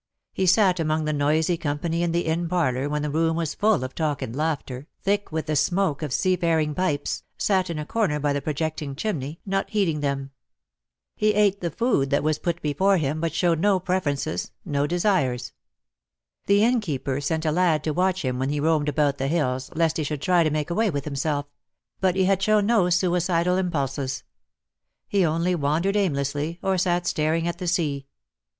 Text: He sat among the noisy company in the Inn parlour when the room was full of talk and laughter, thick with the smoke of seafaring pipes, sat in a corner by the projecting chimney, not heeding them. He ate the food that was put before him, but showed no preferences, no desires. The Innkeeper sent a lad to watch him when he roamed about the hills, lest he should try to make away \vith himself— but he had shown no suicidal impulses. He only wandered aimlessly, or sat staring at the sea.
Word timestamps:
He 0.33 0.47
sat 0.47 0.79
among 0.79 1.05
the 1.05 1.13
noisy 1.13 1.57
company 1.57 2.01
in 2.01 2.11
the 2.11 2.25
Inn 2.25 2.49
parlour 2.49 2.89
when 2.89 3.03
the 3.03 3.09
room 3.11 3.35
was 3.37 3.53
full 3.53 3.83
of 3.83 3.93
talk 3.93 4.23
and 4.23 4.35
laughter, 4.35 4.87
thick 5.03 5.31
with 5.31 5.45
the 5.45 5.55
smoke 5.55 6.01
of 6.01 6.11
seafaring 6.11 6.73
pipes, 6.73 7.21
sat 7.37 7.69
in 7.69 7.77
a 7.77 7.85
corner 7.85 8.19
by 8.19 8.33
the 8.33 8.41
projecting 8.41 8.95
chimney, 8.95 9.41
not 9.45 9.69
heeding 9.69 9.99
them. 9.99 10.31
He 11.15 11.35
ate 11.35 11.61
the 11.61 11.69
food 11.69 12.09
that 12.09 12.23
was 12.23 12.39
put 12.39 12.63
before 12.63 12.97
him, 12.97 13.21
but 13.21 13.31
showed 13.31 13.59
no 13.59 13.79
preferences, 13.79 14.49
no 14.65 14.87
desires. 14.87 15.53
The 16.47 16.63
Innkeeper 16.63 17.21
sent 17.21 17.45
a 17.45 17.51
lad 17.51 17.83
to 17.83 17.93
watch 17.93 18.25
him 18.25 18.39
when 18.39 18.49
he 18.49 18.59
roamed 18.59 18.89
about 18.89 19.19
the 19.19 19.27
hills, 19.27 19.69
lest 19.75 19.97
he 19.97 20.03
should 20.03 20.23
try 20.23 20.43
to 20.43 20.49
make 20.49 20.71
away 20.71 20.89
\vith 20.89 21.05
himself— 21.05 21.45
but 22.01 22.15
he 22.15 22.23
had 22.23 22.41
shown 22.41 22.65
no 22.65 22.89
suicidal 22.89 23.55
impulses. 23.55 24.23
He 25.07 25.23
only 25.23 25.53
wandered 25.53 25.95
aimlessly, 25.95 26.57
or 26.63 26.79
sat 26.79 27.05
staring 27.05 27.47
at 27.47 27.59
the 27.59 27.67
sea. 27.67 28.07